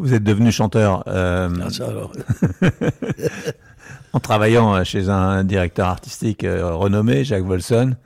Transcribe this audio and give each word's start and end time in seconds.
Vous 0.00 0.14
êtes 0.14 0.24
devenu 0.24 0.50
chanteur 0.50 1.04
euh, 1.06 1.48
Ah, 1.62 1.70
ça, 1.70 1.88
alors. 1.88 2.12
en 4.12 4.20
travaillant 4.20 4.82
chez 4.84 5.08
un 5.08 5.44
directeur 5.44 5.88
artistique 5.88 6.44
euh, 6.44 6.74
renommé, 6.74 7.24
Jacques 7.24 7.44
Volson. 7.44 7.96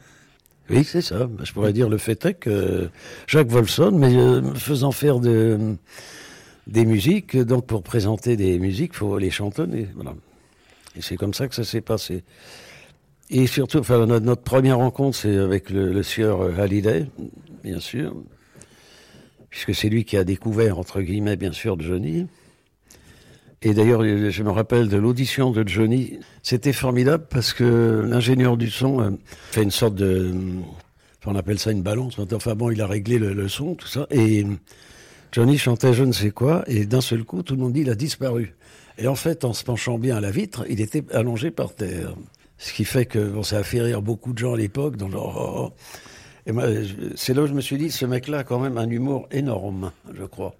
Oui, 0.70 0.84
c'est 0.84 1.02
ça. 1.02 1.28
Je 1.42 1.52
pourrais 1.52 1.72
dire 1.72 1.88
le 1.88 1.98
fait 1.98 2.24
est 2.24 2.34
que 2.34 2.88
Jacques 3.26 3.48
Volson, 3.50 3.92
mais 3.92 4.16
euh, 4.16 4.42
faisant 4.54 4.92
faire 4.92 5.20
de, 5.20 5.76
des 6.66 6.86
musiques, 6.86 7.36
donc 7.36 7.66
pour 7.66 7.82
présenter 7.82 8.36
des 8.36 8.58
musiques, 8.58 8.92
il 8.94 8.98
faut 8.98 9.18
les 9.18 9.30
chantonner. 9.30 9.88
Voilà. 9.94 10.14
Et 10.96 11.02
c'est 11.02 11.16
comme 11.16 11.34
ça 11.34 11.48
que 11.48 11.54
ça 11.54 11.64
s'est 11.64 11.80
passé. 11.80 12.24
Et 13.30 13.46
surtout, 13.46 13.78
enfin, 13.78 14.06
notre, 14.06 14.42
première 14.42 14.78
rencontre, 14.78 15.16
c'est 15.16 15.36
avec 15.36 15.70
le, 15.70 15.92
le 15.92 16.02
sieur 16.02 16.42
euh, 16.42 16.58
Hallyday, 16.58 17.06
bien 17.62 17.80
sûr, 17.80 18.14
puisque 19.64 19.80
c'est 19.80 19.88
lui 19.88 20.04
qui 20.04 20.16
a 20.16 20.24
découvert, 20.24 20.78
entre 20.78 21.00
guillemets, 21.00 21.36
bien 21.36 21.52
sûr, 21.52 21.80
Johnny. 21.80 22.26
Et 23.62 23.72
d'ailleurs, 23.72 24.02
je 24.04 24.42
me 24.42 24.50
rappelle 24.50 24.88
de 24.88 24.96
l'audition 24.98 25.52
de 25.52 25.66
Johnny. 25.66 26.18
C'était 26.42 26.74
formidable 26.74 27.26
parce 27.30 27.54
que 27.54 28.04
l'ingénieur 28.06 28.58
du 28.58 28.70
son 28.70 29.00
euh, 29.00 29.10
fait 29.52 29.62
une 29.62 29.70
sorte 29.70 29.94
de. 29.94 30.34
enfin, 31.18 31.32
on 31.32 31.36
appelle 31.36 31.58
ça 31.58 31.70
une 31.70 31.82
balance. 31.82 32.18
Enfin 32.18 32.54
bon, 32.54 32.70
il 32.70 32.82
a 32.82 32.86
réglé 32.86 33.18
le, 33.18 33.48
son, 33.48 33.74
tout 33.74 33.86
ça. 33.86 34.06
Et 34.10 34.46
Johnny 35.32 35.56
chantait 35.56 35.94
je 35.94 36.04
ne 36.04 36.12
sais 36.12 36.30
quoi. 36.30 36.62
Et 36.66 36.84
d'un 36.84 37.00
seul 37.00 37.24
coup, 37.24 37.42
tout 37.42 37.54
le 37.54 37.62
monde 37.62 37.72
dit 37.72 37.80
il 37.80 37.90
a 37.90 37.94
disparu. 37.94 38.54
Et 38.98 39.08
en 39.08 39.14
fait, 39.14 39.46
en 39.46 39.54
se 39.54 39.64
penchant 39.64 39.98
bien 39.98 40.16
à 40.16 40.20
la 40.20 40.30
vitre, 40.30 40.66
il 40.68 40.82
était 40.82 41.04
allongé 41.12 41.50
par 41.50 41.74
terre. 41.74 42.14
Ce 42.58 42.72
qui 42.74 42.84
fait 42.84 43.06
que 43.06 43.18
bon, 43.18 43.42
ça 43.42 43.58
a 43.58 43.62
fait 43.62 43.80
rire 43.80 44.02
beaucoup 44.02 44.34
de 44.34 44.38
gens 44.38 44.52
à 44.52 44.56
l'époque. 44.58 44.96
dans 44.96 45.10
genre, 45.10 45.34
oh, 45.36 45.70
oh. 45.70 45.72
Et 46.46 46.52
c'est 47.14 47.34
là 47.34 47.42
où 47.42 47.46
je 47.46 47.54
me 47.54 47.60
suis 47.60 47.78
dit, 47.78 47.90
ce 47.90 48.04
mec-là 48.04 48.38
a 48.38 48.44
quand 48.44 48.58
même 48.58 48.76
un 48.76 48.88
humour 48.88 49.26
énorme, 49.30 49.92
je 50.12 50.24
crois. 50.24 50.54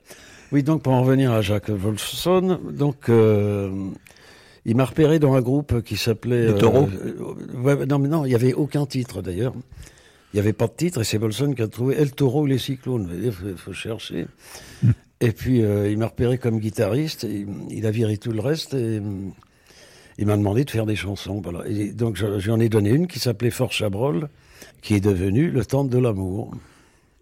Oui, 0.52 0.62
donc 0.62 0.82
pour 0.82 0.92
en 0.92 1.02
revenir 1.02 1.32
à 1.32 1.42
Jacques 1.42 1.70
Wolfson, 1.70 2.58
donc 2.70 3.08
euh, 3.08 3.70
il 4.64 4.76
m'a 4.76 4.84
repéré 4.84 5.18
dans 5.18 5.34
un 5.34 5.42
groupe 5.42 5.82
qui 5.82 5.96
s'appelait. 5.96 6.52
Les 6.52 6.54
Taureaux 6.54 6.88
euh, 6.88 7.58
ouais, 7.58 7.86
Non, 7.86 7.98
mais 7.98 8.08
non, 8.08 8.24
il 8.24 8.28
n'y 8.28 8.34
avait 8.34 8.54
aucun 8.54 8.86
titre 8.86 9.20
d'ailleurs. 9.20 9.54
Il 10.32 10.36
n'y 10.36 10.40
avait 10.40 10.52
pas 10.52 10.66
de 10.66 10.72
titre 10.72 11.02
et 11.02 11.04
c'est 11.04 11.18
Wolfson 11.18 11.52
qui 11.52 11.62
a 11.62 11.68
trouvé 11.68 11.96
El 11.96 12.12
Taureau 12.12 12.42
ou 12.42 12.46
les 12.46 12.58
Cyclones. 12.58 13.08
Il 13.22 13.30
faut, 13.30 13.56
faut 13.56 13.72
chercher. 13.72 14.26
Et 15.20 15.32
puis 15.32 15.62
euh, 15.62 15.90
il 15.90 15.96
m'a 15.98 16.08
repéré 16.08 16.38
comme 16.38 16.58
guitariste. 16.58 17.24
et 17.24 17.46
il 17.70 17.86
a 17.86 17.90
viré 17.90 18.16
tout 18.16 18.32
le 18.32 18.40
reste 18.40 18.74
et 18.74 19.00
il 20.18 20.26
m'a 20.26 20.36
demandé 20.36 20.64
de 20.64 20.70
faire 20.70 20.86
des 20.86 20.96
chansons. 20.96 21.40
Voilà. 21.42 21.60
Et 21.68 21.92
donc 21.92 22.16
je- 22.16 22.38
j'en 22.38 22.60
ai 22.60 22.68
donné 22.68 22.90
une 22.90 23.06
qui 23.06 23.18
s'appelait 23.18 23.50
Fort 23.50 23.72
Chabrol, 23.72 24.28
qui 24.82 24.94
est 24.94 25.00
devenue 25.00 25.50
Le 25.50 25.64
Temple 25.64 25.90
de 25.92 25.98
l'amour. 25.98 26.54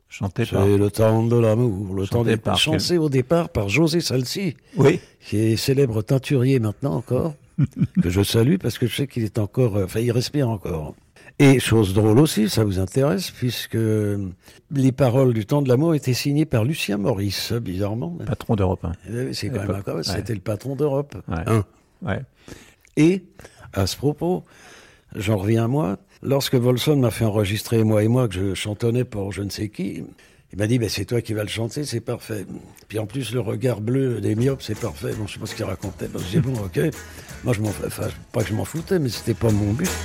Chanté 0.08 0.44
par. 0.44 0.64
C'est 0.64 0.76
le 0.76 0.90
temps 0.90 1.22
de 1.26 1.36
l'amour, 1.38 1.94
le 1.94 2.06
temps 2.06 2.22
des 2.22 2.36
par 2.36 2.58
chanté 2.58 2.98
au 2.98 3.08
départ 3.08 3.48
par 3.48 3.70
José 3.70 4.02
Salsi, 4.02 4.56
Oui. 4.76 5.00
qui 5.20 5.38
est 5.38 5.56
célèbre 5.56 6.02
teinturier 6.02 6.60
maintenant 6.60 6.94
encore, 6.96 7.34
que 8.02 8.10
je 8.10 8.22
salue 8.22 8.56
parce 8.60 8.76
que 8.78 8.86
je 8.86 8.94
sais 8.94 9.06
qu'il 9.06 9.22
est 9.24 9.38
encore, 9.38 9.76
euh, 9.76 9.84
enfin 9.86 10.00
il 10.00 10.12
respire 10.12 10.50
encore. 10.50 10.94
Et 11.38 11.58
chose 11.60 11.94
drôle 11.94 12.18
aussi, 12.18 12.50
ça 12.50 12.62
vous 12.62 12.78
intéresse, 12.78 13.30
puisque 13.30 13.78
les 14.70 14.92
paroles 14.92 15.32
du 15.32 15.46
temps 15.46 15.62
de 15.62 15.68
l'amour 15.70 15.94
étaient 15.94 16.12
signées 16.12 16.44
par 16.44 16.64
Lucien 16.64 16.98
Maurice, 16.98 17.54
bizarrement. 17.54 18.18
Patron 18.26 18.54
d'Europe 18.54 18.84
1. 18.84 18.92
Eh, 19.08 19.32
C'est 19.32 19.48
quand 19.48 19.60
même 19.60 19.70
incroyable, 19.70 19.96
Ouais. 19.96 20.02
c'était 20.16 20.34
le 20.34 20.40
patron 20.40 20.76
d'Europe. 20.76 21.16
Ouais. 21.26 21.56
Ouais. 22.02 22.20
Et, 22.96 23.24
à 23.72 23.86
ce 23.86 23.96
propos, 23.96 24.44
j'en 25.14 25.38
reviens 25.38 25.64
à 25.64 25.68
moi, 25.68 25.98
lorsque 26.22 26.54
Volson 26.54 26.96
m'a 26.96 27.10
fait 27.10 27.24
enregistrer, 27.24 27.84
moi 27.84 28.02
et 28.02 28.08
moi, 28.08 28.28
que 28.28 28.34
je 28.34 28.54
chantonnais 28.54 29.04
pour 29.04 29.32
je 29.32 29.42
ne 29.42 29.50
sais 29.50 29.68
qui, 29.68 30.02
il 30.52 30.58
m'a 30.58 30.66
dit, 30.66 30.78
ben, 30.78 30.88
c'est 30.88 31.06
toi 31.06 31.22
qui 31.22 31.32
vas 31.32 31.44
le 31.44 31.48
chanter, 31.48 31.84
c'est 31.84 32.02
parfait. 32.02 32.44
Puis 32.88 32.98
en 32.98 33.06
plus, 33.06 33.32
le 33.32 33.40
regard 33.40 33.80
bleu 33.80 34.20
des 34.20 34.34
myopes, 34.34 34.60
c'est 34.60 34.78
parfait. 34.78 35.14
Bon, 35.14 35.26
je 35.26 35.34
sais 35.34 35.40
pas 35.40 35.46
ce 35.46 35.54
qu'il 35.54 35.64
racontait. 35.64 36.08
Bon, 36.08 36.20
j'ai 36.30 36.40
bon, 36.40 36.52
ok. 36.52 36.78
Moi, 37.42 37.54
je 37.54 37.62
m'en, 37.62 37.70
enfin, 37.70 38.08
pas 38.32 38.42
que 38.42 38.50
je 38.50 38.54
m'en 38.54 38.66
foutais, 38.66 38.98
mais 38.98 39.08
c'était 39.08 39.32
pas 39.32 39.50
mon 39.50 39.72
but. 39.72 39.88